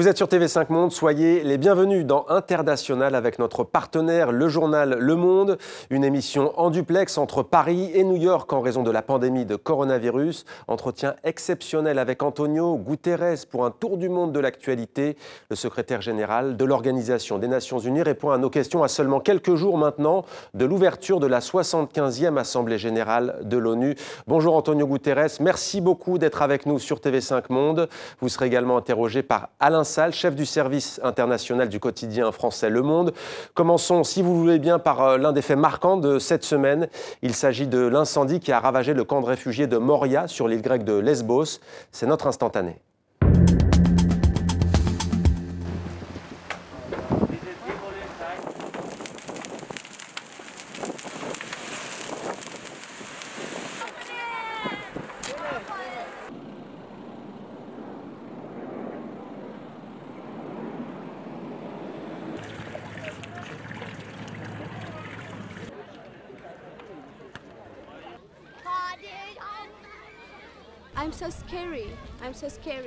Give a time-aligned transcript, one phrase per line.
[0.00, 4.96] Vous êtes sur TV5 Monde, soyez les bienvenus dans International avec notre partenaire, le journal
[4.98, 5.58] Le Monde,
[5.90, 9.56] une émission en duplex entre Paris et New York en raison de la pandémie de
[9.56, 10.46] coronavirus.
[10.68, 15.18] Entretien exceptionnel avec Antonio Guterres pour un tour du monde de l'actualité.
[15.50, 19.54] Le secrétaire général de l'Organisation des Nations Unies répond à nos questions à seulement quelques
[19.54, 23.96] jours maintenant de l'ouverture de la 75e Assemblée générale de l'ONU.
[24.26, 27.86] Bonjour Antonio Guterres, merci beaucoup d'être avec nous sur TV5 Monde.
[28.22, 33.12] Vous serez également interrogé par Alain Chef du service international du quotidien français Le Monde.
[33.54, 36.88] Commençons, si vous voulez bien, par euh, l'un des faits marquants de cette semaine.
[37.22, 40.62] Il s'agit de l'incendie qui a ravagé le camp de réfugiés de Moria sur l'île
[40.62, 41.58] grecque de Lesbos.
[41.90, 42.76] C'est notre instantané.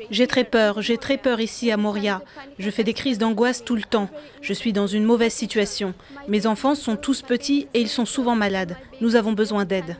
[0.09, 2.21] J'ai très peur, j'ai très peur ici à Moria.
[2.59, 4.09] Je fais des crises d'angoisse tout le temps.
[4.41, 5.93] Je suis dans une mauvaise situation.
[6.27, 8.77] Mes enfants sont tous petits et ils sont souvent malades.
[9.01, 9.97] Nous avons besoin d'aide.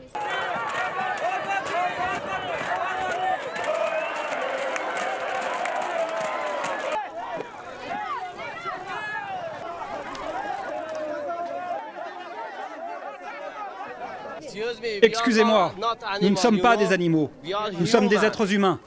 [15.04, 15.74] Excusez-moi,
[16.22, 17.30] nous ne sommes pas des animaux,
[17.78, 18.80] nous sommes des êtres humains.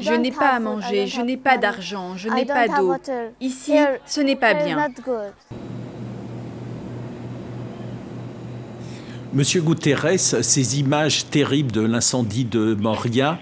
[0.00, 2.94] Je n'ai pas à manger, je n'ai pas d'argent, je n'ai pas d'eau.
[3.40, 3.74] Ici,
[4.06, 4.88] ce n'est pas bien.
[9.32, 13.38] Monsieur Guterres, ces images terribles de l'incendie de Moria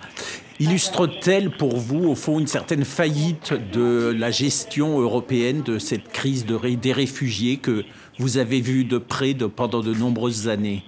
[0.59, 6.45] illustrent-elles pour vous, au fond, une certaine faillite de la gestion européenne de cette crise
[6.45, 7.84] des réfugiés que
[8.19, 10.83] vous avez vue de près pendant de nombreuses années?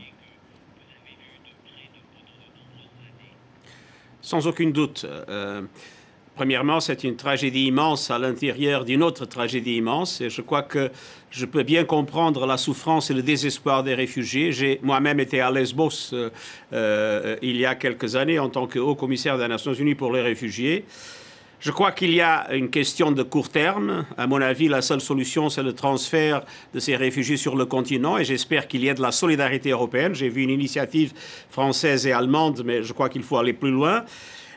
[4.28, 5.06] Sans aucun doute.
[5.30, 5.62] Euh,
[6.36, 10.20] premièrement, c'est une tragédie immense à l'intérieur d'une autre tragédie immense.
[10.20, 10.90] Et je crois que
[11.30, 14.52] je peux bien comprendre la souffrance et le désespoir des réfugiés.
[14.52, 16.28] J'ai moi-même été à Lesbos euh,
[16.74, 20.12] euh, il y a quelques années en tant que haut commissaire des Nations Unies pour
[20.12, 20.84] les réfugiés.
[21.60, 24.06] Je crois qu'il y a une question de court terme.
[24.16, 26.42] À mon avis, la seule solution, c'est le transfert
[26.72, 30.14] de ces réfugiés sur le continent et j'espère qu'il y a de la solidarité européenne.
[30.14, 31.12] J'ai vu une initiative
[31.50, 34.04] française et allemande, mais je crois qu'il faut aller plus loin.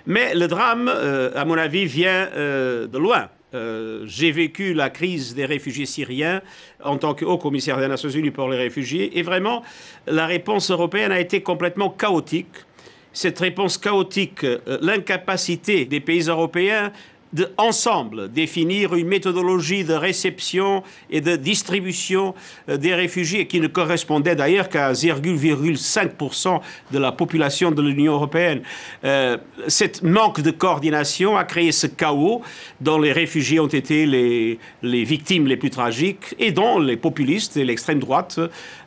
[0.05, 3.29] Mais le drame, euh, à mon avis, vient euh, de loin.
[3.55, 6.41] Euh, j'ai vécu la crise des réfugiés syriens
[6.83, 9.63] en tant que haut commissaire des Nations Unies pour les réfugiés et vraiment,
[10.07, 12.65] la réponse européenne a été complètement chaotique
[13.13, 16.91] cette réponse chaotique, euh, l'incapacité des pays européens
[17.33, 22.35] de ensemble définir une méthodologie de réception et de distribution
[22.69, 26.59] euh, des réfugiés qui ne correspondait d'ailleurs qu'à 0,5%
[26.91, 28.61] de la population de l'Union européenne.
[29.05, 29.37] Euh,
[29.67, 32.41] cette manque de coordination a créé ce chaos
[32.81, 34.59] dont les réfugiés ont été les,
[35.03, 38.39] victimes les plus tragiques et dont les populistes et l'extrême droite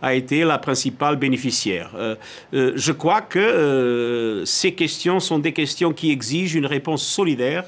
[0.03, 1.93] a été la principale bénéficiaire.
[1.97, 2.16] Euh,
[2.53, 7.65] je crois que ces questions sont des questions qui exigent une réponse solidaire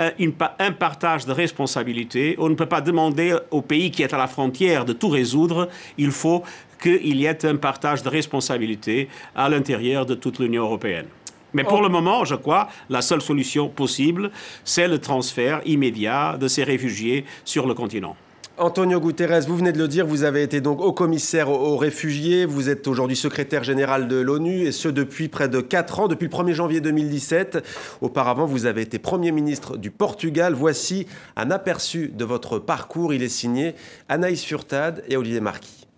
[0.00, 0.10] euh,
[0.58, 2.36] un partage de responsabilités.
[2.38, 5.68] On ne peut pas demander au pays qui est à la frontière de tout résoudre.
[5.98, 6.42] Il faut
[6.82, 11.06] qu'il y ait un partage de responsabilités à l'intérieur de toute l'Union européenne.
[11.54, 14.32] Mais pour le moment, je crois, la seule solution possible,
[14.64, 18.16] c'est le transfert immédiat de ces réfugiés sur le continent.
[18.56, 22.46] Antonio Guterres, vous venez de le dire, vous avez été donc haut commissaire aux réfugiés,
[22.46, 26.28] vous êtes aujourd'hui secrétaire général de l'ONU et ce depuis près de 4 ans, depuis
[26.28, 27.64] le 1er janvier 2017.
[28.00, 30.54] Auparavant, vous avez été Premier ministre du Portugal.
[30.54, 33.12] Voici un aperçu de votre parcours.
[33.12, 33.74] Il est signé
[34.08, 35.88] Anaïs Furtad et Olivier Marquis.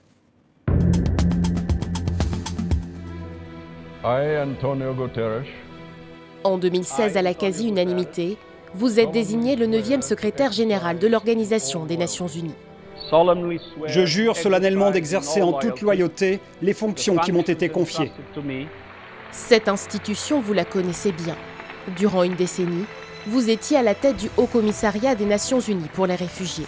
[4.02, 5.44] Antonio Guterres.
[6.42, 8.38] En 2016, à la quasi-unanimité,
[8.76, 12.54] vous êtes désigné le 9e secrétaire général de l'Organisation des Nations Unies.
[13.86, 18.12] Je jure solennellement d'exercer en toute loyauté les fonctions qui m'ont été confiées.
[19.32, 21.36] Cette institution, vous la connaissez bien.
[21.96, 22.84] Durant une décennie,
[23.26, 26.66] vous étiez à la tête du Haut Commissariat des Nations Unies pour les réfugiés.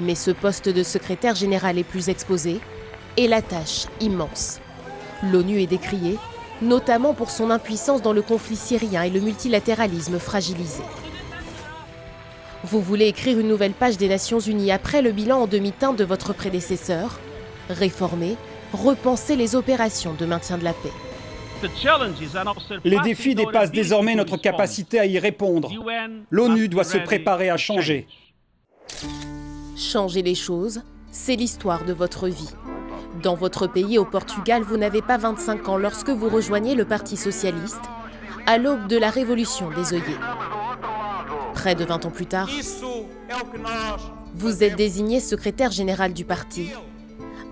[0.00, 2.60] Mais ce poste de secrétaire général est plus exposé
[3.16, 4.60] et la tâche immense.
[5.24, 6.18] L'ONU est décriée,
[6.60, 10.82] notamment pour son impuissance dans le conflit syrien et le multilatéralisme fragilisé.
[12.64, 16.04] Vous voulez écrire une nouvelle page des Nations Unies après le bilan en demi-teinte de
[16.04, 17.18] votre prédécesseur?
[17.68, 18.36] Réformer,
[18.72, 20.92] repenser les opérations de maintien de la paix.
[22.84, 25.72] Les défis dépassent désormais notre capacité à y répondre.
[26.30, 28.06] L'ONU doit se préparer à changer.
[29.76, 32.50] Changer les choses, c'est l'histoire de votre vie.
[33.22, 37.16] Dans votre pays, au Portugal, vous n'avez pas 25 ans lorsque vous rejoignez le Parti
[37.16, 37.82] socialiste,
[38.46, 40.18] à l'aube de la révolution des œillets.
[41.54, 42.48] Près de 20 ans plus tard,
[44.34, 46.70] vous êtes désigné secrétaire général du parti,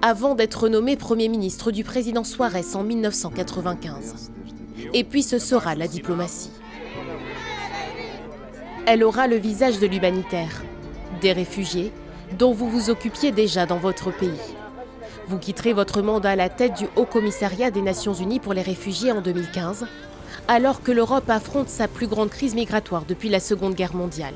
[0.02, 4.30] avant d'être nommé Premier ministre du président Suarez en 1995.
[4.94, 6.50] Et puis ce sera la diplomatie.
[8.86, 10.62] Elle aura le visage de l'humanitaire,
[11.20, 11.92] des réfugiés
[12.38, 14.30] dont vous vous occupiez déjà dans votre pays.
[15.28, 18.62] Vous quitterez votre mandat à la tête du Haut Commissariat des Nations Unies pour les
[18.62, 19.86] réfugiés en 2015,
[20.50, 24.34] alors que l'Europe affronte sa plus grande crise migratoire depuis la Seconde Guerre mondiale.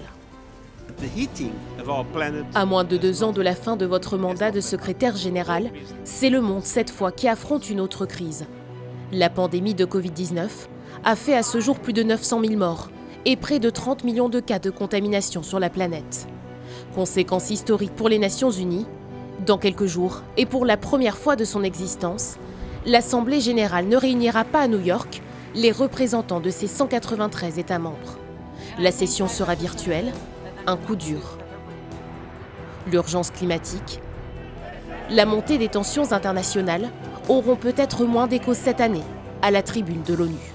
[2.54, 5.72] À moins de deux ans de la fin de votre mandat de secrétaire général,
[6.04, 8.46] c'est le monde cette fois qui affronte une autre crise.
[9.10, 10.50] La pandémie de Covid-19
[11.02, 12.90] a fait à ce jour plus de 900 000 morts
[13.24, 16.28] et près de 30 millions de cas de contamination sur la planète.
[16.94, 18.86] Conséquence historique pour les Nations Unies,
[19.44, 22.36] dans quelques jours, et pour la première fois de son existence,
[22.86, 25.23] l'Assemblée générale ne réunira pas à New York
[25.54, 28.18] les représentants de ses 193 États membres.
[28.78, 30.12] La session sera virtuelle,
[30.66, 31.38] un coup dur.
[32.90, 34.00] L'urgence climatique,
[35.10, 36.90] la montée des tensions internationales
[37.28, 39.04] auront peut-être moins d'écho cette année
[39.42, 40.53] à la tribune de l'ONU.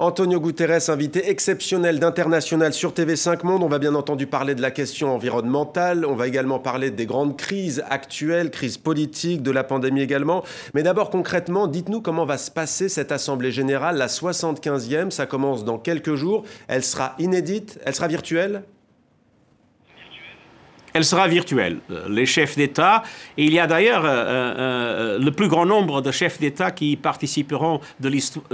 [0.00, 3.64] Antonio Guterres, invité exceptionnel d'International sur TV5 Monde.
[3.64, 6.06] On va bien entendu parler de la question environnementale.
[6.06, 10.44] On va également parler des grandes crises actuelles, crises politiques, de la pandémie également.
[10.72, 15.10] Mais d'abord, concrètement, dites-nous comment va se passer cette Assemblée Générale, la 75e.
[15.10, 16.44] Ça commence dans quelques jours.
[16.68, 18.62] Elle sera inédite, elle sera virtuelle?
[20.92, 21.80] Elle sera virtuelle.
[22.08, 23.02] Les chefs d'État,
[23.36, 26.96] il y a d'ailleurs euh, euh, euh, le plus grand nombre de chefs d'État qui
[26.96, 28.46] participeront de l'histoire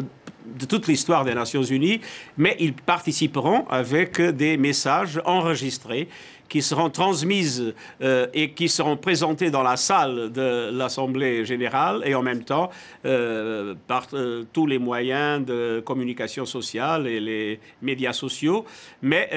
[0.45, 2.01] de toute l'histoire des Nations Unies,
[2.37, 6.09] mais ils participeront avec des messages enregistrés
[6.49, 12.15] qui seront transmises euh, et qui seront présentées dans la salle de l'Assemblée générale et
[12.15, 12.71] en même temps
[13.05, 18.65] euh, par euh, tous les moyens de communication sociale et les médias sociaux.
[19.03, 19.31] Mais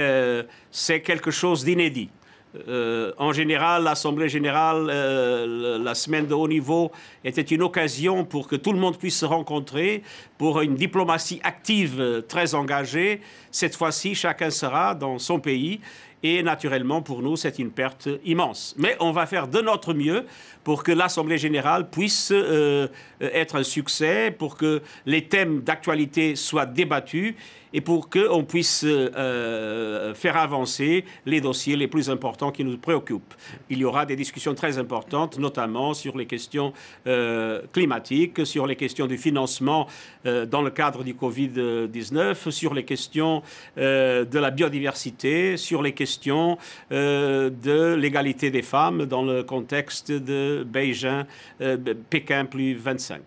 [0.71, 2.09] c'est quelque chose d'inédit.
[3.18, 4.88] En général, l'Assemblée générale,
[5.83, 6.92] la semaine de haut niveau,
[7.24, 10.04] était une occasion pour que tout le monde puisse se rencontrer,
[10.38, 13.22] pour une diplomatie active euh, très engagée.
[13.51, 15.80] Cette fois-ci, chacun sera dans son pays.
[16.24, 18.74] Et naturellement, pour nous, c'est une perte immense.
[18.78, 20.25] Mais on va faire de notre mieux
[20.63, 22.34] pour que l'Assemblée générale puisse
[23.22, 27.36] être un succès, pour que les thèmes d'actualité soient débattus
[27.74, 32.78] et pour qu'on puisse euh, euh, faire avancer les dossiers les plus importants qui nous
[32.78, 33.33] préoccupent.
[33.69, 36.74] Il y aura des discussions très importantes, notamment sur les questions
[37.06, 39.88] euh, climatiques, sur les questions du financement
[40.47, 43.41] dans le cadre du Covid-19, sur les questions
[43.77, 46.57] de la biodiversité, sur les questions
[46.91, 51.24] de l'égalité des femmes dans le contexte de Beijing,
[52.09, 53.21] Pékin plus 25.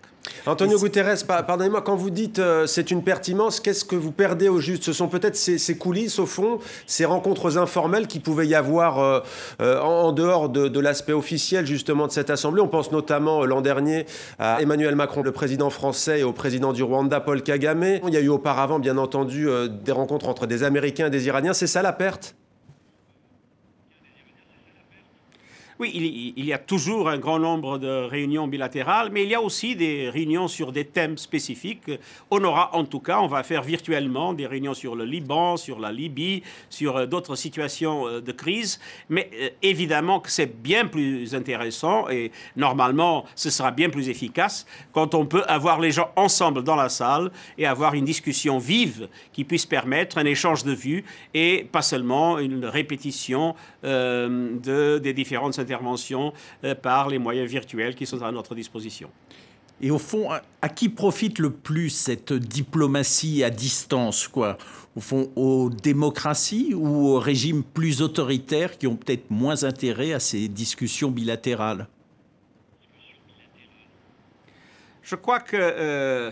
[0.46, 4.48] Antonio Guterres, pardonnez-moi, quand vous dites euh, c'est une perte immense, qu'est-ce que vous perdez
[4.48, 4.84] au juste?
[4.84, 9.20] Ce sont peut-être ces, coulisses, au fond, ces rencontres informelles qui pouvaient y avoir euh,
[9.60, 12.62] euh, en, dehors de, l'aspect officiel, justement, de cette Assemblée.
[12.62, 14.06] On pense notamment l'an dernier
[14.39, 18.00] à Emmanuel Macron, le président français, et au président du Rwanda, Paul Kagame.
[18.06, 19.48] Il y a eu auparavant, bien entendu,
[19.84, 21.53] des rencontres entre des Américains et des Iraniens.
[21.53, 22.34] C'est ça la perte?
[25.81, 29.41] Oui, il, y a toujours un grand nombre de réunions bilatérales, mais il y a
[29.41, 31.91] aussi des réunions sur des thèmes spécifiques.
[32.31, 35.81] On aura, en tout cas, on va faire virtuellement des réunions sur le Liban, sur
[35.81, 38.79] la Libye, sur euh, d'autres situations euh, de crise.
[39.08, 44.67] Mais euh, évidemment que c'est bien plus intéressant et normalement, ce sera bien plus efficace
[44.93, 49.08] quand on peut avoir les gens ensemble dans la salle et avoir une discussion vive
[49.32, 55.58] qui puisse permettre un échange de vues et pas seulement une répétition de, des différentes
[55.58, 56.32] intervention
[56.65, 59.10] euh, par les moyens virtuels qui sont à notre disposition.
[59.82, 60.29] Et au fond,
[60.60, 64.58] à qui profite le plus cette diplomatie à distance quoi?
[64.94, 70.20] Au fond, aux démocraties ou aux régimes plus autoritaires qui ont peut-être moins intérêt à
[70.20, 71.87] ces discussions bilatérales?
[75.03, 76.31] Je crois que euh,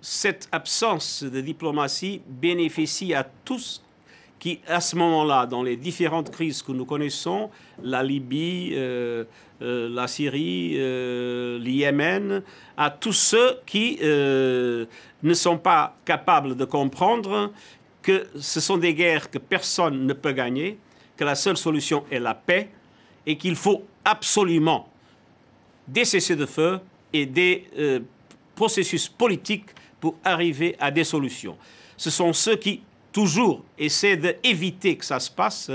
[0.00, 3.82] cette absence de diplomatie bénéficie à tous
[4.38, 7.50] qui, à ce moment-là, dans les différentes crises que nous connaissons,
[7.82, 9.24] la Libye, euh,
[9.62, 12.42] euh, la Syrie, euh, le Yémen,
[12.76, 17.52] à tous ceux qui ne sont pas capables de comprendre
[18.02, 20.78] que ce sont des guerres que personne ne peut gagner,
[21.16, 22.68] que la seule solution est la paix
[23.26, 24.88] et qu'il faut absolument
[25.88, 26.78] des cessez-le-feu
[27.12, 27.66] et des
[28.54, 31.56] processus politiques pour arriver à des solutions.
[31.96, 32.82] Ce sont ceux qui
[33.16, 35.70] toujours essaient d'éviter que ça se passe,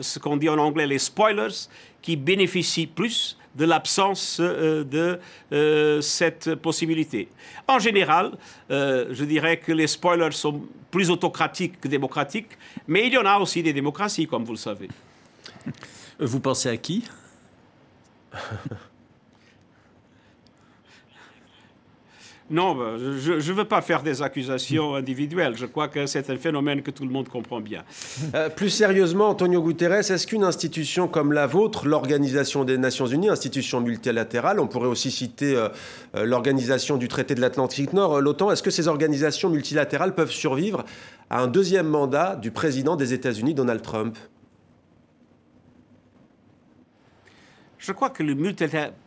[0.00, 1.68] ce qu'on dit en anglais les spoilers,
[2.02, 5.20] qui bénéficient plus de l'absence euh, de
[5.52, 7.28] euh, cette possibilité.
[7.68, 8.32] En général,
[8.72, 13.24] euh, je dirais que les spoilers sont plus autocratiques que démocratiques, mais il y en
[13.24, 14.88] a aussi des démocraties, comme vous le savez.
[16.18, 17.04] Vous pensez à qui?
[22.50, 25.56] Non, bah, je ne veux pas faire des accusations individuelles.
[25.56, 27.84] Je crois que c'est un phénomène que tout le monde comprend bien.
[28.34, 33.28] Euh, plus sérieusement, Antonio Guterres, est-ce qu'une institution comme la vôtre, l'Organisation des Nations Unies,
[33.28, 35.68] institution multilatérale, on pourrait aussi citer euh,
[36.16, 40.84] euh, l'Organisation du traité de l'Atlantique Nord, l'OTAN, est-ce que ces organisations multilatérales peuvent survivre
[41.30, 44.18] à un deuxième mandat du président des États-Unis, Donald Trump?
[47.78, 48.34] Je crois que le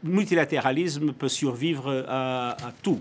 [0.03, 2.99] multilatéralisme peut survivre à tout.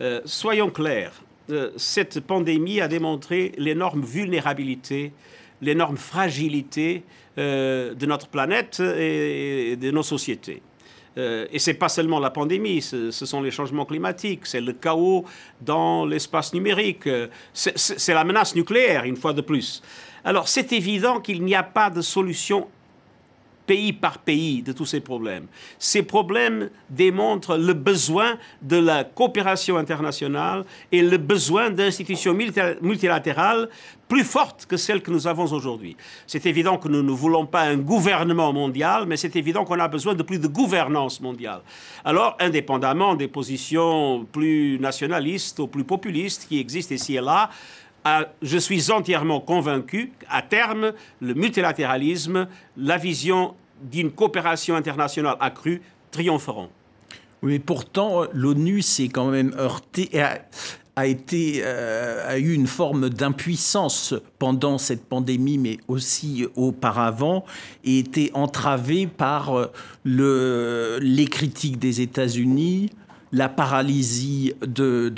[0.00, 1.12] Euh, soyons clairs,
[1.50, 5.12] euh, cette pandémie a démontré l'énorme vulnérabilité,
[5.60, 7.02] l'énorme fragilité
[7.36, 10.62] euh, de notre planète et, de nos sociétés.
[11.16, 15.24] et ce n'est pas seulement la pandémie, ce, sont les changements climatiques, c'est le chaos
[15.60, 17.08] dans l'espace numérique,
[17.52, 19.82] c'est la menace nucléaire, une fois de plus.
[20.22, 22.68] Alors c'est évident qu'il n'y a pas de solution
[23.68, 25.46] pays par pays de tous ces problèmes.
[25.78, 32.34] Ces problèmes démontrent le besoin de la coopération internationale et le besoin d'institutions
[32.80, 33.68] multilatérales
[34.08, 35.96] plus fortes que celles que nous avons aujourd'hui.
[36.26, 39.86] C'est évident que nous ne voulons pas un gouvernement mondial, mais c'est évident qu'on a
[39.86, 41.60] besoin de plus de gouvernance mondiale.
[42.06, 47.50] Alors, indépendamment des positions plus nationalistes ou plus populistes qui existent ici et là,
[48.42, 56.68] je suis entièrement convaincu qu'à terme, le multilatéralisme, la vision d'une coopération internationale accrue triompheront.
[57.42, 60.10] Oui, mais pourtant, l'ONU s'est quand même heurté,
[60.96, 67.44] a, été, euh, a eu une forme d'impuissance pendant cette pandémie, mais aussi auparavant,
[67.84, 69.70] et était entravée par euh,
[70.02, 72.90] le, les critiques des États-Unis,
[73.30, 75.12] la paralysie de,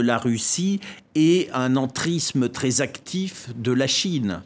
[0.00, 0.80] la Russie
[1.18, 4.42] et un entrisme très actif de la Chine.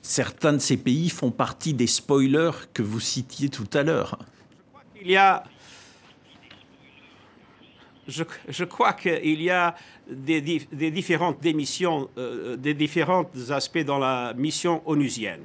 [0.00, 4.18] Certains de ces pays font partie des spoilers que vous citiez tout à l'heure.
[5.02, 5.44] Il y a
[8.08, 9.74] je, je, crois qu'il y a
[10.08, 15.42] des, différentes démissions, euh, des différents aspects dans la mission onusienne.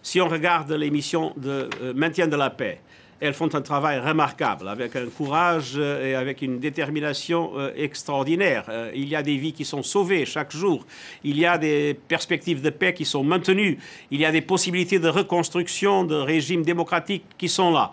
[0.00, 2.82] Si on regarde les missions de euh, maintien de la paix,
[3.20, 8.64] elles font un travail remarquable, avec un courage euh, et avec une détermination euh, extraordinaire.
[8.68, 10.86] Euh, il y a des vies qui sont sauvées chaque jour.
[11.24, 13.78] Il y a des perspectives de paix qui sont maintenues.
[14.10, 17.92] Il y a des possibilités de reconstruction de régimes démocratiques qui sont là.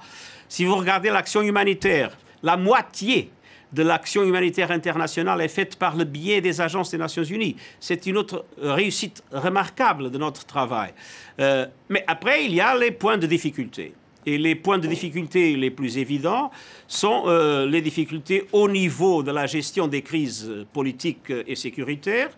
[0.49, 3.31] Si vous regardez l'action humanitaire, la moitié
[3.71, 7.55] de l'action humanitaire internationale est faite par le biais des agences des Nations Unies.
[7.79, 10.93] C'est une autre réussite remarquable de notre travail.
[11.39, 13.95] mais après, il y a les points de difficulté.
[14.25, 16.51] Et les points de difficulté les plus évidents
[16.87, 22.29] sont euh, les difficultés au niveau de la gestion des crises politiques et sécuritaires.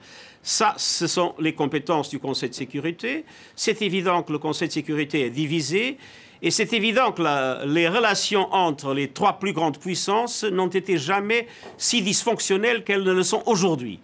[0.41, 3.25] Ça, ce sont les compétences du Conseil de sécurité.
[3.55, 5.97] C'est évident que le Conseil de sécurité est divisé.
[6.41, 11.47] Et c'est évident que les relations entre les trois plus grandes puissances n'ont été jamais
[11.77, 13.99] si dysfonctionnelles qu'elles ne le sont aujourd'hui.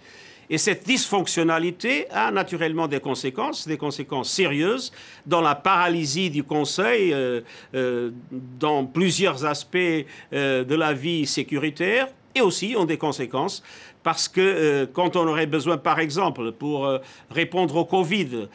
[0.52, 4.92] Et cette dysfonctionnalité a naturellement des conséquences, des conséquences sérieuses
[5.26, 7.40] dans la paralysie du Conseil, euh,
[7.74, 8.12] euh,
[8.60, 13.64] dans plusieurs aspects euh, de la vie sécuritaire, et aussi ont des conséquences
[14.04, 16.90] parce que quand on aurait besoin, par exemple, pour
[17.30, 18.48] répondre au Covid,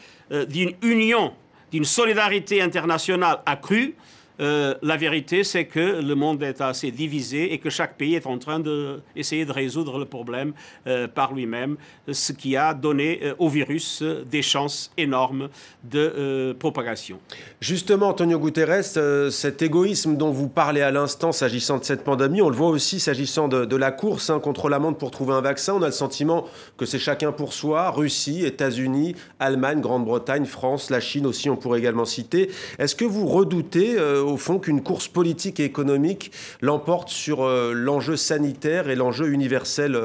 [0.49, 1.31] d'une union,
[1.71, 3.95] d'une solidarité internationale accrue,
[4.39, 8.27] euh, la vérité, c'est que le monde est assez divisé et que chaque pays est
[8.27, 10.53] en train d'essayer de, de résoudre le problème
[10.85, 11.77] euh, par lui-même,
[12.11, 15.49] ce qui a donné euh, au virus des chances énormes
[15.83, 17.19] de propagation.
[17.61, 18.83] Justement, Antonio Guterres,
[19.31, 22.99] cet égoïsme dont vous parlez à l'instant s'agissant de cette pandémie, on le voit aussi
[22.99, 25.73] s'agissant de, la course hein, contre la montre pour trouver un vaccin.
[25.73, 26.45] On a le sentiment
[26.77, 31.79] que c'est chacun pour soi, Russie, États-Unis, Allemagne, Grande-Bretagne, France, la Chine aussi, on pourrait
[31.79, 32.49] également citer.
[32.79, 36.31] Est-ce que vous redoutez au fond, qu'une course politique et économique
[36.61, 39.95] l'emporte sur euh, l'enjeu sanitaire et l'enjeu universel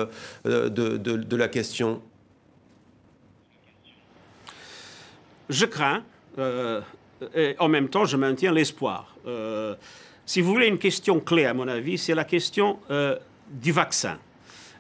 [0.47, 2.01] euh, de, la question
[5.51, 6.03] Je crains,
[6.39, 6.81] euh,
[7.35, 9.17] et en même temps, je maintiens l'espoir.
[10.27, 12.79] si vous voulez une question clé, à mon avis, c'est la question
[13.51, 14.19] du vaccin.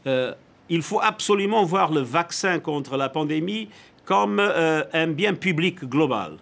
[0.06, 3.68] il faut absolument voir le vaccin contre la pandémie
[4.04, 6.38] comme un bien public global,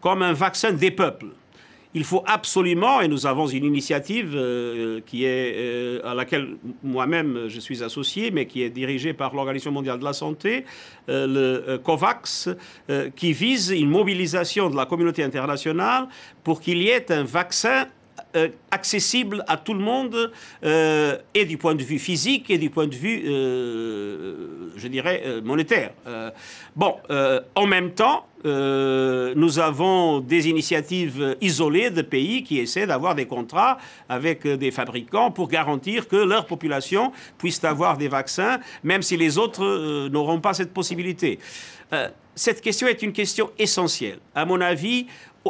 [0.00, 1.34] comme un vaccin des peuples
[1.94, 7.48] il faut absolument, et nous avons une initiative euh, qui est, euh, à laquelle moi-même
[7.48, 10.64] je suis associé, mais qui est dirigée par l'Organisation mondiale de la santé,
[11.08, 11.26] euh,
[11.66, 12.48] le COVAX,
[13.16, 16.06] qui vise une mobilisation de la communauté internationale
[16.44, 17.86] pour qu'il y ait un vaccin
[18.36, 20.30] euh, accessible à tout le monde,
[20.64, 25.40] euh, et du point de vue physique et du point de vue, euh, je dirais,
[25.42, 25.90] monétaire.
[26.76, 26.94] bon,
[27.56, 33.78] en même temps, nous avons des initiatives isolées de pays qui essaient d'avoir des contrats
[34.08, 39.38] avec des fabricants pour garantir que leur population puisse avoir des vaccins, même si les
[39.38, 41.38] autres n'auront pas cette possibilité.
[42.34, 44.18] cette question est une question essentielle.
[44.34, 45.06] À mon avis,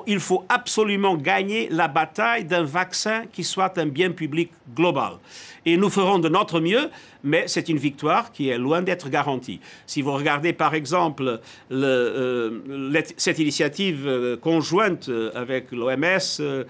[0.07, 5.15] il faut absolument gagner la bataille d'un vaccin qui soit un bien public global.
[5.67, 6.91] Et nous ferons de notre mieux,
[7.25, 9.61] mais c'est une victoire qui est loin d'être garantie.
[9.87, 11.41] Si vous regardez par exemple
[11.73, 16.65] euh, cette initiative euh, conjointe euh, avec l'OMS,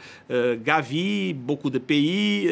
[0.65, 2.51] Gavi, beaucoup de pays,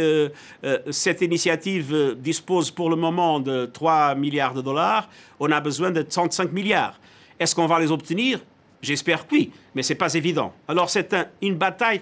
[0.90, 5.08] cette initiative dispose pour le moment de 3 milliards de dollars.
[5.40, 6.98] On a besoin de 35 milliards.
[7.38, 8.40] Est-ce qu'on va les obtenir?
[8.80, 10.52] J'espère que oui, mais ce n'est pas évident.
[10.68, 12.00] Alors c'est une bataille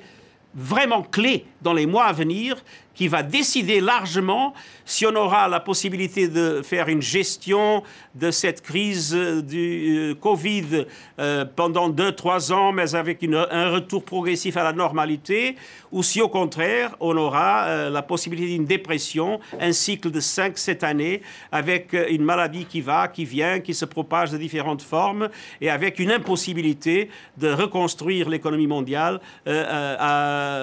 [0.54, 2.62] vraiment clé dans les mois à venir
[2.96, 4.54] qui va décider largement
[4.86, 7.82] si on aura la possibilité de faire une gestion
[8.14, 10.86] de cette crise du euh, Covid
[11.18, 15.56] euh, pendant deux, trois ans, mais avec un retour progressif à la normalité,
[15.92, 20.56] ou si au contraire, on aura euh, la possibilité d'une dépression, un cycle de cinq,
[20.56, 21.20] sept années,
[21.52, 25.28] avec une maladie qui va, qui vient, qui se propage de différentes formes,
[25.60, 30.60] et avec une impossibilité de reconstruire l'économie mondiale à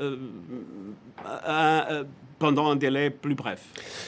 [0.00, 0.16] uh,
[1.82, 2.04] uh,
[2.38, 3.60] pendant un délai plus bref.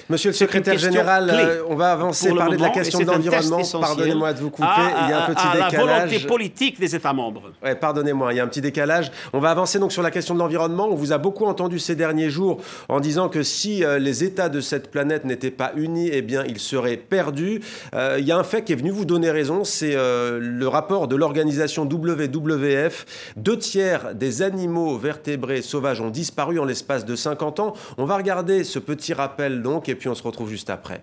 [0.09, 3.61] Monsieur le secrétaire général, euh, on va avancer, parler de la question de l'environnement.
[3.81, 4.67] Pardonnez-moi de vous couper,
[5.05, 5.73] il y a un petit décalage.
[5.73, 7.53] la volonté politique des États membres.
[7.63, 9.11] Ouais, pardonnez-moi, il y a un petit décalage.
[9.33, 10.89] On va avancer donc sur la question de l'environnement.
[10.91, 14.49] On vous a beaucoup entendu ces derniers jours en disant que si euh, les États
[14.49, 17.61] de cette planète n'étaient pas unis, eh bien, ils seraient perdus.
[17.95, 21.09] Euh, il y a un fait qui est venu vous donner raison, c'est le rapport
[21.09, 23.07] de l'organisation WWF.
[23.37, 27.75] Deux tiers des animaux vertébrés sauvages ont disparu en l'espace de 50 ans.
[27.99, 31.03] On va regarder ce petit rappel donc et puis on se retrouve juste après.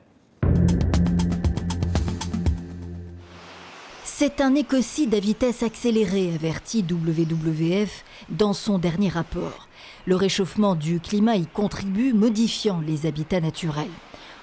[4.04, 9.67] C'est un écocide à vitesse accélérée, avertit WWF dans son dernier rapport.
[10.06, 13.88] Le réchauffement du climat y contribue, modifiant les habitats naturels.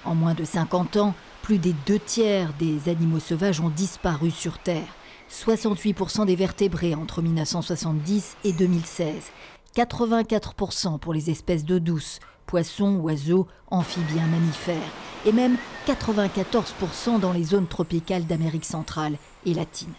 [0.03, 4.59] En moins de 50 ans, plus des deux tiers des animaux sauvages ont disparu sur
[4.59, 4.95] Terre.
[5.31, 9.31] 68% des vertébrés entre 1970 et 2016.
[9.75, 12.19] 84% pour les espèces d'eau douce,
[12.51, 14.91] poissons, oiseaux, amphibiens, mammifères,
[15.25, 15.55] et même
[15.87, 19.93] 94% dans les zones tropicales d'Amérique centrale et latine.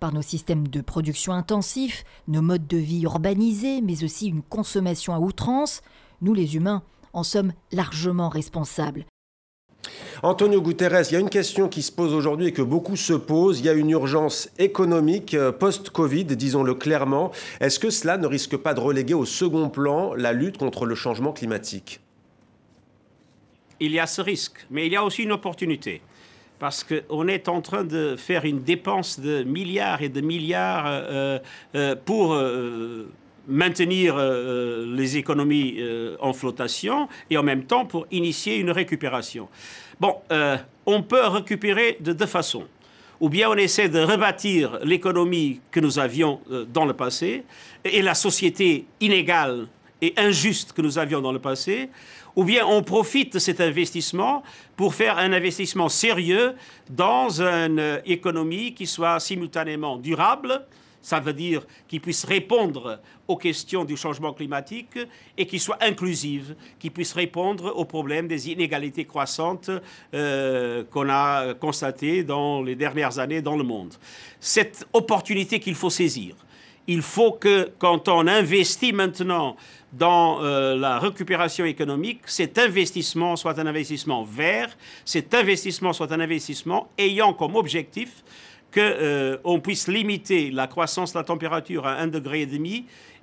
[0.00, 5.14] Par nos systèmes de production intensifs, nos modes de vie urbanisés, mais aussi une consommation
[5.14, 5.82] à outrance,
[6.22, 9.04] nous les humains en sommes largement responsables.
[10.22, 13.12] Antonio Guterres, il y a une question qui se pose aujourd'hui et que beaucoup se
[13.12, 13.58] posent.
[13.58, 17.32] Il y a une urgence économique euh, post-Covid, disons-le clairement.
[17.60, 20.94] Est-ce que cela ne risque pas de reléguer au second plan la lutte contre le
[20.94, 22.00] changement climatique?
[23.80, 26.02] Il y a ce risque, mais il y a aussi une opportunité.
[26.60, 31.40] Parce qu'on est en train de faire une dépense de milliards et de milliards euh,
[31.74, 32.40] euh, pour
[33.48, 35.78] maintenir les économies
[36.20, 39.48] en flottation et en même temps pour initier une récupération.
[40.02, 42.64] Bon, euh, on peut récupérer de deux façons.
[43.20, 47.44] Ou bien on essaie de rebâtir l'économie que nous avions euh, dans le passé
[47.84, 49.68] et la société inégale
[50.00, 51.88] et injuste que nous avions dans le passé,
[52.36, 54.42] ou bien on profite de cet investissement
[54.76, 56.54] pour faire un investissement sérieux
[56.90, 60.66] dans une économie qui soit simultanément durable,
[61.02, 64.98] ça veut dire qu'il puisse répondre aux questions du changement climatique
[65.36, 69.70] et qu'il soit inclusive, qu'il puisse répondre aux problèmes des inégalités croissantes
[70.14, 73.94] euh, qu'on a constatées dans les dernières années dans le monde.
[74.38, 76.36] Cette opportunité qu'il faut saisir.
[76.86, 79.56] Il faut que quand on investit maintenant
[79.92, 86.20] dans euh, la récupération économique, cet investissement soit un investissement vert, cet investissement soit un
[86.20, 88.24] investissement ayant comme objectif
[88.72, 92.48] qu'on euh, puisse limiter la croissance de la température à 1,5 degré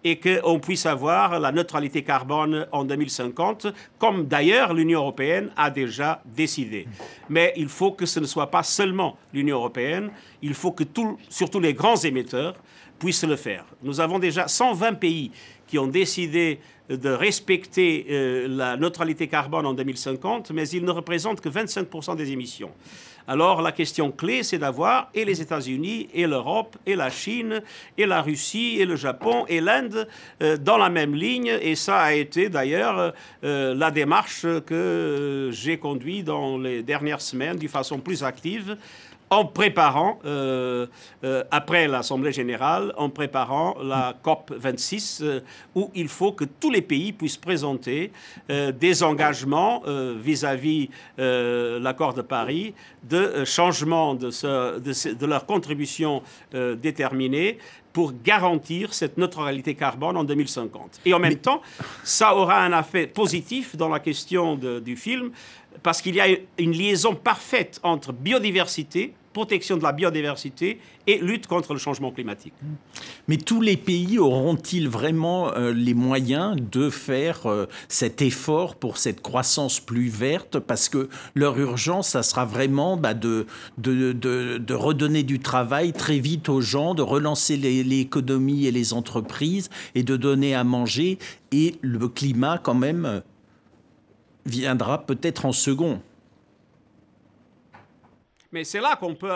[0.04, 3.68] et qu'on puisse avoir la neutralité carbone en 2050,
[3.98, 6.88] comme d'ailleurs l'Union européenne a déjà décidé.
[7.28, 10.84] Mais il faut que ce ne soit pas seulement l'Union européenne, il faut que
[11.30, 12.56] surtout les grands émetteurs
[13.00, 13.66] puissent le faire.
[13.82, 15.32] Nous avons déjà 120 pays
[15.68, 16.60] qui ont décidé
[16.90, 22.32] de respecter euh, la neutralité carbone en 2050, mais ils ne représentent que 25% des
[22.32, 22.72] émissions.
[23.28, 27.62] Alors la question clé, c'est d'avoir et les États-Unis, et l'Europe, et la Chine,
[27.96, 30.08] et la Russie, et le Japon, et l'Inde
[30.42, 31.52] euh, dans la même ligne.
[31.62, 37.58] Et ça a été d'ailleurs euh, la démarche que j'ai conduite dans les dernières semaines
[37.58, 38.78] d'une façon plus active
[39.30, 40.88] en préparant, euh,
[41.24, 45.42] euh, après l'Assemblée générale, en préparant la COP 26, euh,
[45.76, 48.12] où il faut que tous les pays puissent présenter
[48.50, 49.84] des engagements
[50.18, 54.30] vis-à-vis l'accord de Paris de changement de,
[54.80, 57.58] de, de, leur contribution déterminée
[57.94, 61.02] pour garantir cette neutralité carbone en 2050.
[61.06, 61.62] Et en même temps,
[62.04, 65.32] ça aura un effet positif dans la question du film,
[65.84, 71.48] parce qu'il y a une liaison parfaite entre biodiversité, protection de la biodiversité et lutte
[71.48, 72.54] contre le changement climatique.
[73.28, 78.98] Mais tous les pays auront-ils vraiment euh, les moyens de faire euh, cet effort pour
[78.98, 80.60] cette croissance plus verte?
[80.60, 83.46] Parce que leur urgence, ça sera vraiment bah, de,
[84.70, 90.18] redonner du travail très vite aux gens, de relancer l'économie et les entreprises et de
[90.18, 91.20] donner à manger.
[91.52, 93.22] Et le climat, quand même,
[94.46, 96.02] viendra peut-être en second.
[98.52, 99.32] Mais c'est là qu'on peut,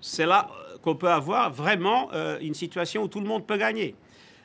[0.00, 3.56] c'est là euh, qu'on peut avoir vraiment euh, une situation où tout le monde peut
[3.56, 3.94] gagner.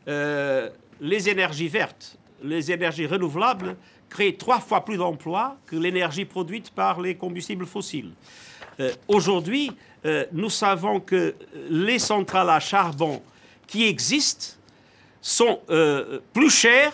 [0.08, 0.69] Euh,
[1.02, 3.76] les énergies vertes, les énergies renouvelables
[4.10, 8.12] créent trois fois plus d'emplois que l'énergie produite par les combustibles fossiles.
[9.08, 9.71] Aujourd'hui,
[10.32, 11.34] nous savons que
[11.69, 13.21] les centrales à charbon
[13.67, 14.58] qui existent
[15.21, 15.60] sont
[16.34, 16.93] plus chères.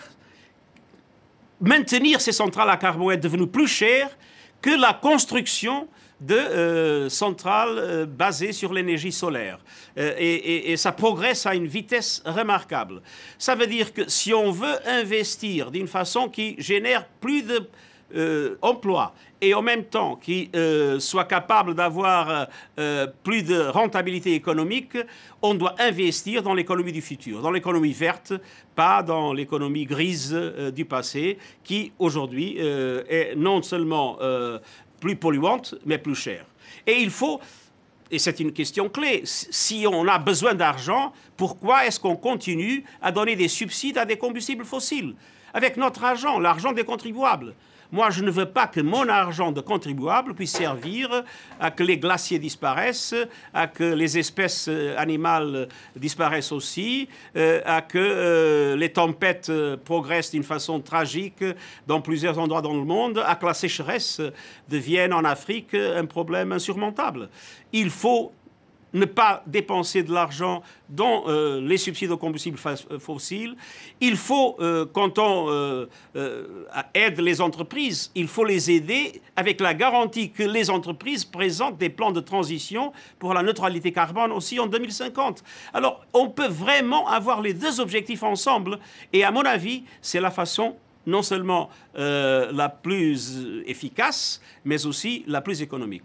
[1.60, 4.16] Maintenir ces centrales à charbon est devenu plus cher
[4.60, 5.88] que la construction
[6.22, 9.58] de euh, centrales euh, basées sur l'énergie solaire.
[9.98, 13.02] Euh, et, ça progresse à une vitesse remarquable.
[13.38, 17.44] Ça veut dire que si on veut investir d'une façon qui génère plus
[18.12, 20.50] d'emplois et en même temps qui
[20.98, 22.48] soit capable d'avoir
[23.22, 24.96] plus de rentabilité économique,
[25.42, 28.32] on doit investir dans l'économie du futur, dans l'économie verte,
[28.74, 30.32] pas dans l'économie grise
[30.74, 34.18] du passé, qui aujourd'hui est non seulement
[35.02, 36.46] plus polluante, mais plus chère.
[36.86, 37.40] Et il faut,
[38.08, 43.10] et c'est une question clé, si on a besoin d'argent, pourquoi est-ce qu'on continue à
[43.10, 45.16] donner des subsides à des combustibles fossiles?
[45.54, 47.54] Avec notre argent, l'argent des contribuables.
[47.92, 51.24] Moi, je ne veux pas que mon argent de contribuable puisse servir
[51.60, 53.14] à que les glaciers disparaissent,
[53.52, 59.52] à que les espèces euh, animales disparaissent aussi, euh, à que euh, les tempêtes
[59.84, 61.44] progressent d'une façon tragique
[61.86, 64.22] dans plusieurs endroits dans le monde, à que la sécheresse
[64.70, 67.28] devienne en Afrique un problème insurmontable.
[67.74, 68.32] Il faut
[68.94, 73.56] ne pas dépenser de l'argent dans euh, les subsides aux combustibles euh, fossiles.
[74.00, 75.86] Il faut, euh, quand on
[76.94, 81.88] aide les entreprises, il faut les aider avec la garantie que les entreprises présentent des
[81.88, 85.42] plans de transition pour la neutralité carbone aussi en 2050.
[85.72, 88.78] Alors, on peut vraiment avoir les deux objectifs ensemble.
[89.12, 90.76] Et à mon avis, c'est la façon
[91.06, 96.04] non seulement la plus efficace, mais aussi la plus économique.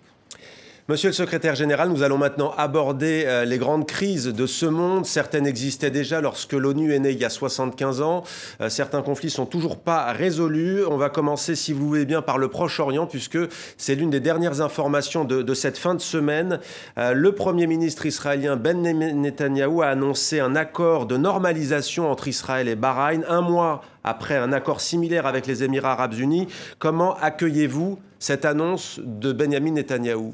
[0.90, 5.06] Monsieur le secrétaire général, nous allons maintenant aborder euh, les grandes crises de ce monde.
[5.06, 8.24] Certaines existaient déjà lorsque l'ONU est née il y a 75 ans.
[8.62, 10.86] Euh, certains conflits sont toujours pas résolus.
[10.86, 13.38] On va commencer, si vous voulez bien, par le Proche-Orient, puisque
[13.76, 16.62] c'est l'une des dernières informations de, cette fin de semaine.
[16.98, 22.70] Euh, le Premier ministre israélien Ben Netanyahu a annoncé un accord de normalisation entre Israël
[22.70, 26.48] et Bahreïn un mois après un accord similaire avec les Émirats arabes unis.
[26.80, 30.34] Comment accueillez-vous cette annonce de Benjamin Netanyahou?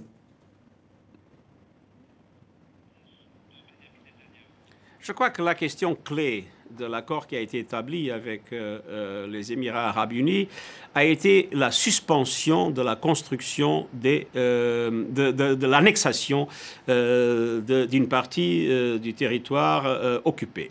[5.03, 6.45] Je crois que la question clé
[6.79, 10.47] de l'accord qui a été établi avec euh, euh, les Émirats arabes unis
[10.95, 16.47] a été la suspension de la construction euh, de, l'annexation
[16.87, 20.69] d'une partie du territoire occupé.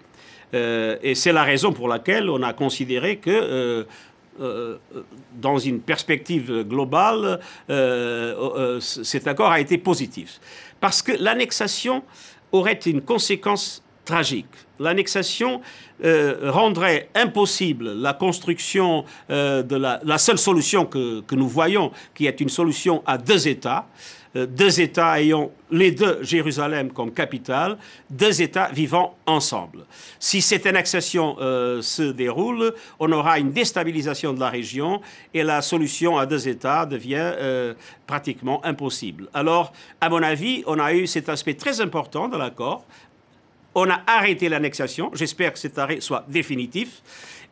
[0.54, 3.86] et c'est la raison pour laquelle on a considéré que
[5.34, 7.38] dans une perspective globale,
[8.80, 10.40] cet accord a été positif.
[10.80, 12.02] Parce que l'annexation
[12.50, 14.46] aurait une conséquence tragique.
[14.78, 15.60] L'annexation
[16.04, 22.40] euh, rendrait impossible la construction euh, de la, seule solution que, nous voyons, qui est
[22.40, 23.86] une solution à deux États,
[24.34, 27.78] euh, deux États ayant les deux Jérusalem comme capitale,
[28.10, 29.84] deux États vivant ensemble.
[30.18, 35.00] Si cette annexation se déroule, on aura une déstabilisation de la région
[35.32, 37.32] et la solution à deux États devient
[38.06, 39.28] pratiquement impossible.
[39.32, 42.84] Alors, à mon avis, on a eu cet aspect très important de l'accord,
[43.74, 45.10] On a arrêté l'annexation.
[45.14, 47.02] J'espère que cet arrêt soit définitif.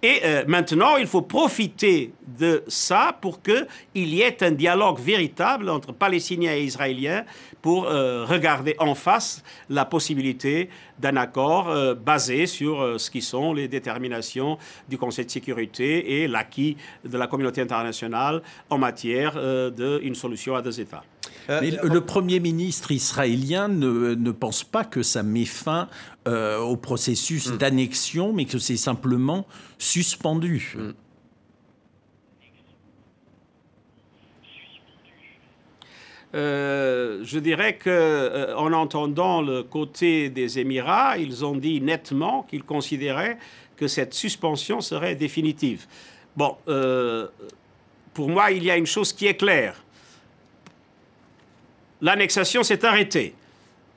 [0.03, 5.69] Et euh, maintenant, il faut profiter de ça pour qu'il y ait un dialogue véritable
[5.69, 7.25] entre Palestiniens et Israéliens
[7.61, 13.53] pour euh, regarder en face la possibilité d'un accord euh, basé sur ce qui sont
[13.53, 14.59] les déterminations
[14.89, 19.35] du Conseil de sécurité et l'acquis de la communauté internationale en matière
[19.73, 21.05] d'une solution à deux États.
[21.49, 25.89] Mais le Premier ministre israélien ne, pense pas que ça met fin
[26.27, 27.57] au processus hmm.
[27.57, 29.47] d'annexion, mais que c'est simplement
[29.79, 30.77] suspendu.
[30.77, 30.91] Mm.
[36.35, 42.45] Euh, je dirais que, euh, en entendant le côté des Émirats, ils ont dit nettement
[42.45, 43.37] qu'ils considéraient
[43.77, 45.87] que cette suspension serait définitive.
[46.37, 47.27] Bon, euh,
[48.15, 49.83] pour moi, il y a une chose qui est claire.
[52.01, 53.35] L'annexation s'est arrêtée.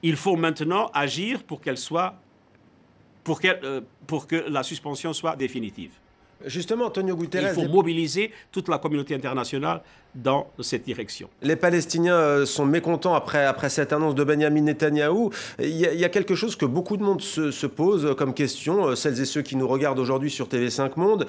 [0.02, 2.16] Il faut maintenant agir pour qu'elle soit
[3.24, 5.92] pour euh, pour que la suspension soit définitive.
[6.46, 7.54] Justement, Antonio Guterres.
[7.56, 9.82] Il faut mobiliser toute la communauté internationale
[10.16, 11.30] dans cette direction.
[11.42, 15.32] Les Palestiniens euh, sont mécontents après, après cette annonce de Benjamin Netanyahou.
[15.60, 18.96] Il y, a, quelque chose que beaucoup de monde se, se pose comme question, euh,
[18.96, 21.26] celles et ceux qui nous regardent aujourd'hui sur TV5 Monde.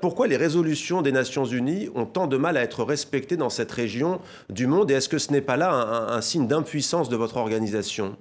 [0.00, 3.70] pourquoi les résolutions des Nations Unies ont tant de mal à être respectées dans cette
[3.70, 4.90] région du monde?
[4.90, 5.72] Et est-ce que ce n'est pas là
[6.08, 8.16] un signe d'impuissance de votre organisation?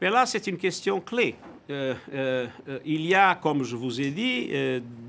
[0.00, 1.34] Mais là, c'est une question clé.
[1.70, 4.50] Euh, euh, euh, il y a, comme je vous ai dit,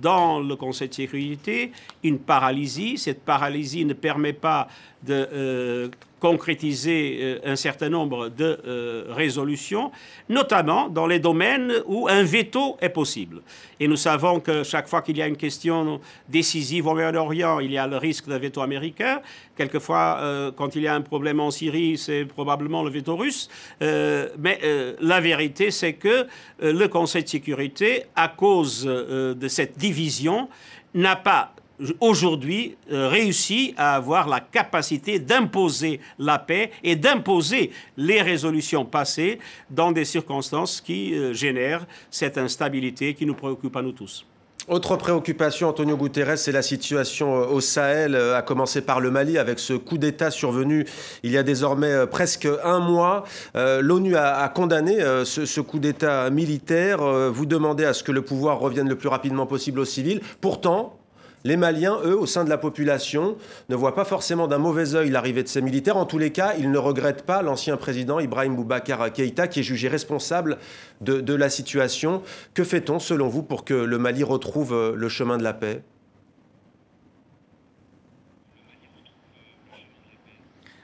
[0.02, 1.71] dans le Conseil de sécurité,
[2.04, 2.97] une paralysie.
[2.97, 4.67] Cette paralysie ne permet pas
[5.03, 9.91] de concrétiser euh, un certain nombre de euh, résolutions,
[10.27, 13.41] notamment dans les domaines où un veto est possible.
[13.79, 17.71] Et nous savons que chaque fois qu'il y a une question décisive au Moyen-Orient, il
[17.71, 19.21] y a le risque d'un veto américain.
[19.55, 23.49] Quelquefois, euh, quand il y a un problème en Syrie, c'est probablement le veto russe.
[23.79, 24.59] mais
[24.99, 26.27] la vérité, c'est que
[26.62, 30.49] le Conseil de sécurité, à cause de cette division,
[30.93, 31.53] n'a pas
[32.00, 39.39] aujourd'hui euh, réussi à avoir la capacité d'imposer la paix et d'imposer les résolutions passées
[39.70, 44.26] dans des circonstances qui euh, génèrent cette instabilité qui nous préoccupe à nous tous.
[44.68, 49.39] Autre préoccupation, Antonio Guterres, c'est la situation euh, au Sahel, à commencer par le Mali,
[49.39, 50.86] avec ce coup d'État survenu
[51.24, 53.24] il y a désormais presque un mois.
[53.56, 57.00] L'ONU a, condamné ce, ce coup d'État militaire.
[57.32, 60.22] Vous demandez à ce que le pouvoir revienne le plus rapidement possible aux civils.
[60.39, 60.98] Pourtant,
[61.43, 63.38] les Maliens, eux, au sein de la population,
[63.69, 65.97] ne voient pas forcément d'un mauvais œil l'arrivée de ces militaires.
[65.97, 69.63] En tous les cas, ils ne regrettent pas l'ancien président Ibrahim Boubacar Keïta, qui est
[69.63, 70.58] jugé responsable
[71.02, 72.21] de, la situation.
[72.54, 75.84] Que fait-on, selon vous, pour que le Mali retrouve euh, le chemin de la paix?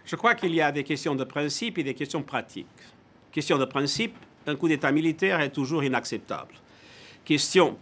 [0.05, 2.67] Je crois qu'il y a des questions de principe et des questions pratiques.
[3.31, 4.15] Question de principe,
[4.47, 6.53] un coup d'État militaire est toujours inacceptable.
[7.25, 7.75] Question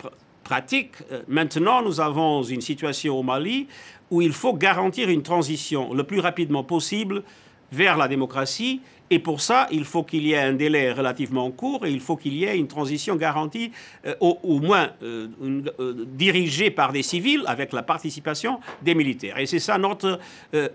[0.43, 0.91] pratique.
[1.11, 3.67] Euh, maintenant, nous avons une situation au Mali
[4.11, 7.23] où il faut garantir une transition le plus rapidement possible
[7.71, 8.81] vers la démocratie
[9.13, 12.17] et pour ça, il faut qu'il y ait un délai relativement court et il faut
[12.17, 13.71] qu'il y ait une transition garantie,
[14.07, 15.27] euh, au, moins euh,
[15.79, 19.37] euh, dirigée par des civils avec la participation des militaires.
[19.37, 20.19] Et c'est ça notre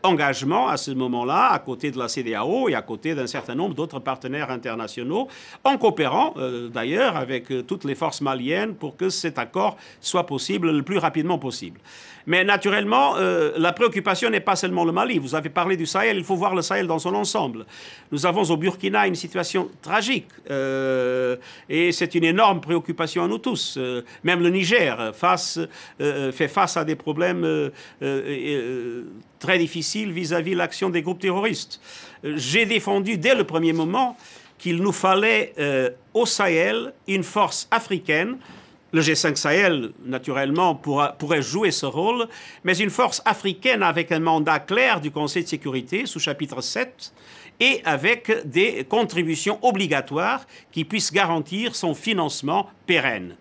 [0.04, 3.74] engagement à ce moment-là, à côté de la CDAO et à côté d'un certain nombre
[3.74, 5.26] d'autres partenaires internationaux,
[5.64, 6.34] en coopérant
[6.72, 11.38] d'ailleurs avec toutes les forces maliennes pour que cet accord soit possible le plus rapidement
[11.38, 11.80] possible.
[12.26, 15.18] Mais naturellement, la préoccupation n'est pas seulement le Mali.
[15.18, 17.64] Vous avez parlé du Sahel, il faut voir le Sahel dans son ensemble.
[18.28, 21.36] Avons au Burkina une situation tragique euh,
[21.68, 23.76] et c'est une énorme préoccupation à nous tous.
[23.76, 27.70] Euh, même le Niger euh, fait face à des problèmes
[29.38, 31.80] très difficiles vis-à-vis l'action des groupes terroristes.
[32.22, 34.16] J'ai défendu dès le premier moment
[34.58, 35.54] qu'il nous fallait
[36.14, 38.38] au Sahel une force africaine
[38.92, 42.26] le G5 Sahel, naturellement, pourrait jouer ce rôle,
[42.64, 47.12] mais une force africaine avec un mandat clair du Conseil de sécurité sous chapitre 7
[47.60, 53.36] et avec des contributions obligatoires qui puissent garantir son financement pérenne.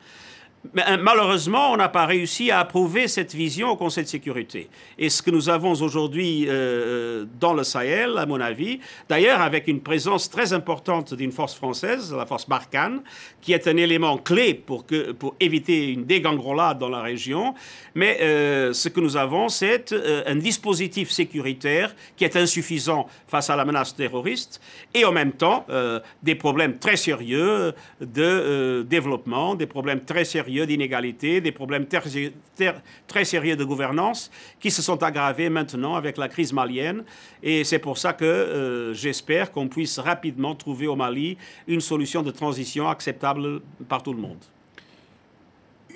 [0.78, 4.70] Euh, malheureusement, on n'a pas réussi à approuver cette vision au Conseil de sécurité.
[4.98, 9.42] Et ce que nous avons aujourd'hui euh, euh, dans le Sahel, à mon avis, d'ailleurs
[9.42, 13.02] avec une présence très importante d'une force française, la force Barkhane,
[13.42, 14.86] qui est un élément clé pour,
[15.40, 17.54] éviter une dégangrolade dans la région.
[17.96, 19.94] Mais ce que nous avons, c'est
[20.26, 24.62] un dispositif sécuritaire qui est insuffisant face à la menace terroriste
[24.94, 25.66] et en même temps
[26.24, 33.26] des problèmes très sérieux de développement, des problèmes très sérieux sérieux d'inégalité, des problèmes très
[33.26, 37.04] sérieux de gouvernance qui se sont aggravés maintenant avec la crise malienne.
[37.44, 42.24] Et c'est pour ça que euh, j'espère qu'on puisse rapidement trouver au Mali une solution
[42.24, 44.44] de transition acceptable par tout le monde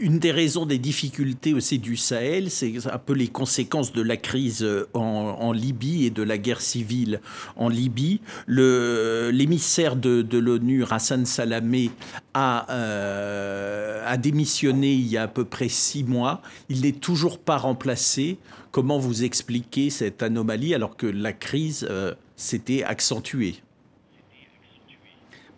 [0.02, 4.18] une des raisons des difficultés aussi du Sahel, c'est un peu les conséquences de la
[4.18, 7.22] crise en, Libye et de la guerre civile
[7.56, 8.20] en Libye.
[8.48, 11.92] L'émissaire de, l'ONU, Hassan Salamé,
[12.34, 16.42] a, euh, a démissionné il y a à peu près six mois.
[16.70, 18.40] Il n'est toujours pas remplacé.
[18.72, 23.62] Comment vous expliquez cette anomalie alors que la crise euh, s'était accentuée?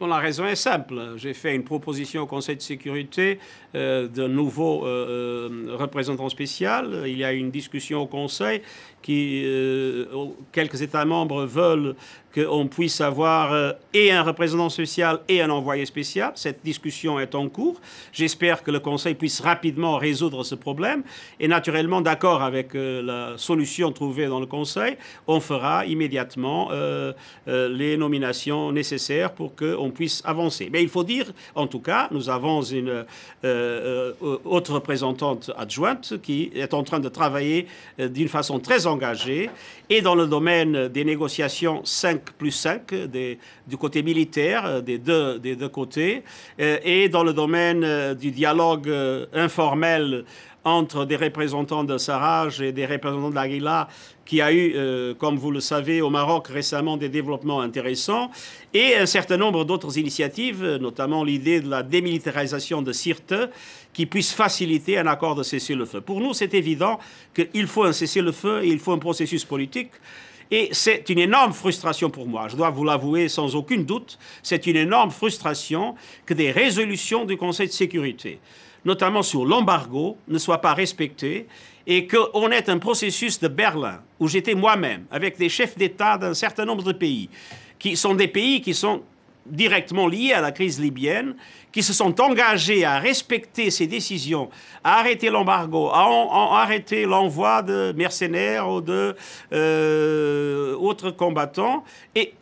[0.08, 1.14] La raison est simple.
[1.18, 3.40] J'ai fait une proposition au Conseil de sécurité
[3.76, 7.04] euh, d'un nouveau euh, euh, représentant spécial.
[7.06, 8.62] Il y a une discussion au Conseil
[9.02, 9.46] qui,
[10.54, 11.96] quelques États membres veulent
[12.34, 16.32] qu'on puisse avoir euh, et un représentant spécial et un envoyé spécial.
[16.36, 17.80] Cette discussion est en cours.
[18.12, 21.04] J'espère que le Conseil puisse rapidement résoudre ce problème.
[21.40, 27.14] Et naturellement, d'accord avec euh, la solution trouvée dans le Conseil, on fera immédiatement euh,
[27.46, 30.70] les nominations nécessaires pour qu'on puisse avancer.
[30.72, 33.06] Mais il faut dire, en tout cas, nous avons une
[34.46, 39.50] autre représentante adjointe qui est en train de travailler d'une façon très engagée
[39.90, 42.94] et dans le domaine des négociations 5 plus 5
[43.68, 46.24] du côté militaire euh, des deux, des deux côtés,
[46.60, 48.92] euh, et dans le domaine euh, du dialogue
[49.34, 50.26] informel
[50.66, 53.88] entre des représentants de Sarraj et des représentants de l'Aguila,
[54.26, 54.76] qui a eu,
[55.18, 58.32] comme vous le savez, au Maroc récemment des développements intéressants,
[58.74, 63.34] et un certain nombre d'autres initiatives, notamment l'idée de la démilitarisation de Sirte,
[63.92, 66.02] qui puisse faciliter un accord de cessez-le-feu.
[66.02, 67.00] Pour nous, c'est évident
[67.36, 69.92] qu'il faut un cessez-le-feu et il faut un processus politique.
[70.52, 74.68] Et c'est une énorme frustration pour moi, je dois vous l'avouer sans aucun doute, c'est
[74.68, 75.96] une énorme frustration
[76.26, 78.40] que des résolutions du Conseil de sécurité,
[78.86, 81.48] notamment sur l'embargo, ne soient pas respectées
[81.86, 86.34] et qu'on ait un processus de Berlin, où j'étais moi-même, avec des chefs d'État d'un
[86.34, 87.30] certain nombre de pays,
[87.78, 89.02] qui sont des pays qui sont
[89.46, 91.36] directement liés à la crise libyenne,
[91.72, 94.50] qui se sont engagés à respecter ces décisions,
[94.84, 99.16] à arrêter l'embargo, à, arrêter l'envoi de mercenaires ou de
[99.52, 101.84] euh, autres combattants.
[102.16, 102.34] Et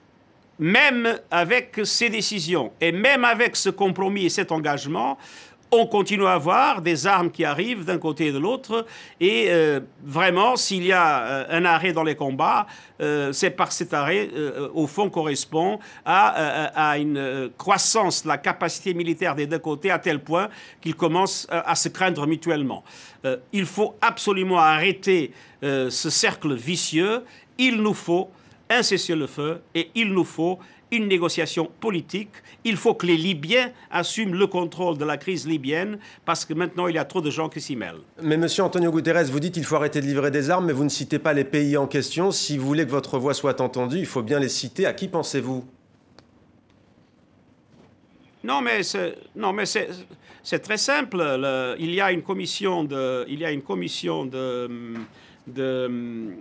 [0.60, 5.18] même avec ces décisions, et même avec ce compromis et cet engagement,
[5.72, 8.86] on continue à avoir des armes qui arrivent d'un côté et de l'autre.
[9.22, 12.68] Et euh, vraiment, s'il y a euh, un arrêt dans les combats,
[13.02, 14.30] euh, c'est que cet arrêt,
[14.74, 20.20] au fond, correspond à, une croissance de la capacité militaire des deux côtés à tel
[20.20, 20.50] point
[20.82, 22.84] qu'ils commencent à se craindre mutuellement.
[23.54, 25.32] il faut absolument arrêter
[25.62, 27.24] ce cercle vicieux.
[27.58, 28.30] Il nous faut
[28.72, 30.60] un cessez-le-feu et il nous faut
[30.92, 32.32] une négociation politique.
[32.64, 36.88] Il faut que les Libyens assument le contrôle de la crise libyenne parce que maintenant
[36.88, 38.02] il y a trop de gens qui s'y mêlent.
[38.22, 40.84] Mais monsieur Antonio Guterres, vous dites qu'il faut arrêter de livrer des armes, mais vous
[40.84, 42.32] ne citez pas les pays en question.
[42.32, 44.86] Si vous voulez que votre voix soit entendue, il faut bien les citer.
[44.86, 45.66] À qui pensez-vous?
[48.44, 49.90] Non, mais c'est, non, mais c'est,
[50.44, 51.24] c'est très simple.
[51.80, 54.70] il y a une commission de, il y a une commission de,
[55.48, 56.32] de,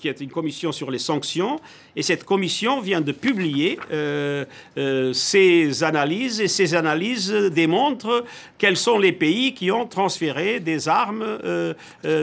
[0.00, 1.60] qui est une commission sur les sanctions.
[1.94, 4.44] Et cette commission vient de publier euh,
[4.78, 6.40] euh, ses analyses.
[6.40, 8.24] Et ces analyses démontrent
[8.58, 11.74] quels sont les pays qui ont transféré des armes euh,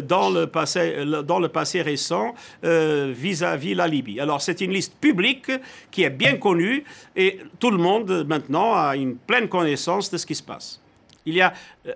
[0.02, 2.34] dans, le passé, dans le passé récent
[2.64, 4.20] vis-à-vis -vis la Libye.
[4.20, 5.52] Alors c'est une liste publique
[5.92, 6.84] qui est bien connue
[7.16, 10.82] et tout le monde maintenant a une pleine connaissance de ce qui se passe.
[11.26, 11.54] Il n'y a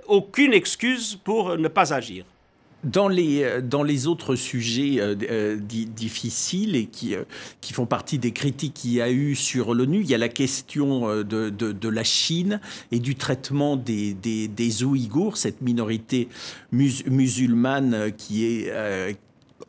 [0.07, 2.25] aucune excuse pour ne pas agir.
[2.83, 7.15] Dans les, euh, dans les autres sujets euh, euh, difficiles et qui,
[7.61, 10.29] qui font partie des critiques qu'il y a eu sur l'ONU, il y a la
[10.29, 12.59] question de, de, la Chine
[12.91, 16.27] et du traitement des, des, des Ouïghours, cette minorité
[16.71, 19.17] musulmane qui est,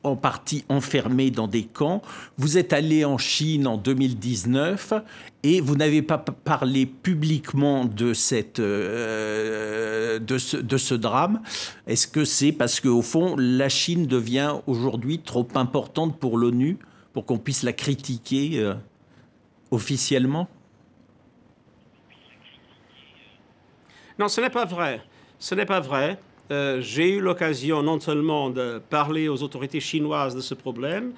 [0.04, 2.02] en partie enfermés dans des camps.
[2.36, 4.94] Vous êtes allé en Chine en 2019
[5.42, 11.40] et vous n'avez pas parlé publiquement de, cette, euh, de, ce, de ce drame.
[11.86, 16.78] Est-ce que c'est parce qu'au fond, la Chine devient aujourd'hui trop importante pour l'ONU
[17.12, 18.74] pour qu'on puisse la critiquer euh,
[19.70, 20.48] officiellement?
[24.18, 25.02] Non, ce n'est pas vrai.
[25.38, 26.18] Ce n'est pas vrai.
[26.52, 31.12] Euh, j'ai eu l'occasion non seulement de parler aux autorités chinoises de ce problème,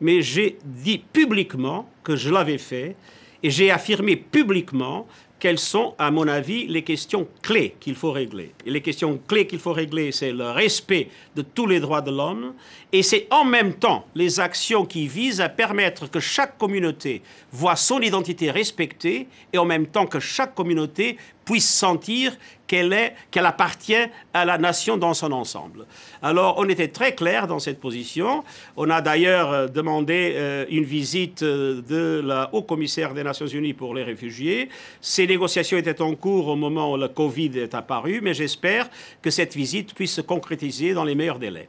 [0.00, 2.96] mais j'ai dit publiquement que je l'avais fait
[3.40, 5.06] et j'ai affirmé publiquement
[5.38, 8.52] quelles sont, à mon avis, les questions clés qu'il faut régler.
[8.66, 12.10] Et les questions clés qu'il faut régler, c'est le respect de tous les droits de
[12.10, 12.52] l'homme,
[12.92, 17.22] et c'est en même temps les actions qui visent à permettre que chaque communauté
[17.52, 21.16] voit son identité respectée, et en même temps que chaque communauté
[21.46, 22.36] puisse sentir
[22.70, 25.86] qu'elle appartient à la nation dans son ensemble.
[26.22, 28.44] Alors, on était très clair dans cette position.
[28.76, 33.74] On a d'ailleurs euh, demandé euh, une visite euh, de la haut-commissaire des Nations Unies
[33.74, 34.68] pour les réfugiés.
[35.00, 38.88] Ces négociations étaient en cours au moment où le Covid est apparu, mais j'espère
[39.20, 41.68] que cette visite puisse se concrétiser dans les meilleurs délais.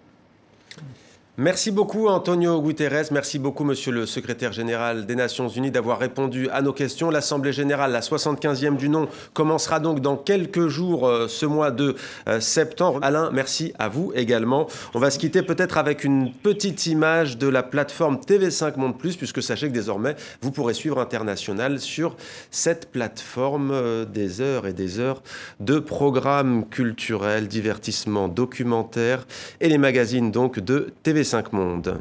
[1.41, 6.47] Merci beaucoup Antonio Guterres, merci beaucoup Monsieur le secrétaire général des Nations Unies d'avoir répondu
[6.49, 7.09] à nos questions.
[7.09, 11.95] L'Assemblée générale, la 75e du nom, commencera donc dans quelques jours euh, ce mois de
[12.27, 12.99] euh, septembre.
[13.01, 14.67] Alain, merci à vous également.
[14.93, 19.15] On va se quitter peut-être avec une petite image de la plateforme TV5 Monde Plus,
[19.15, 22.17] puisque sachez que désormais vous pourrez suivre International sur
[22.51, 25.23] cette plateforme euh, des heures et des heures
[25.59, 29.25] de programmes culturels, divertissements, documentaires
[29.59, 31.97] et les magazines donc de TV5 cinq mondes.